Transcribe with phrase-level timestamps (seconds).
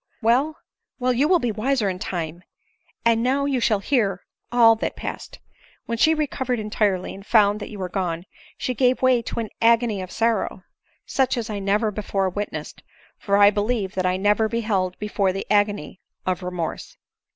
[0.23, 0.55] "Well,
[0.97, 2.41] well, you will be wiser in time;
[3.05, 5.37] and now you shall hear all that passed.
[5.85, 8.25] When she recovered entirely, and found that you were gone,
[8.57, 10.63] she gave way to an agony of sorrow,
[11.05, 12.81] such as I never before witnessed;
[13.19, 16.97] for I believe that I never beheld before the agony of re morse."